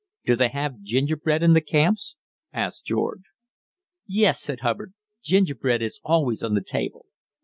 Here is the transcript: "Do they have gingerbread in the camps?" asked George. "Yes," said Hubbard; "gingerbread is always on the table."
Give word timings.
"Do 0.25 0.35
they 0.35 0.47
have 0.49 0.81
gingerbread 0.81 1.43
in 1.43 1.53
the 1.53 1.61
camps?" 1.61 2.15
asked 2.51 2.87
George. 2.87 3.21
"Yes," 4.07 4.41
said 4.41 4.61
Hubbard; 4.61 4.95
"gingerbread 5.23 5.83
is 5.83 6.01
always 6.03 6.41
on 6.41 6.55
the 6.55 6.63
table." 6.63 7.05